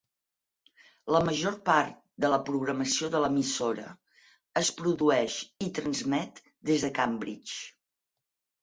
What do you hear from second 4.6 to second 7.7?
es produeix i transmet des de Cambridge.